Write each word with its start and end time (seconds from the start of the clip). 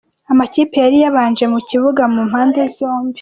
Amakipe 0.31 0.75
yari 0.83 0.97
yabanje 1.03 1.43
mu 1.53 1.59
kibuga 1.69 2.03
ku 2.13 2.19
mpande 2.29 2.61
zombi. 2.75 3.09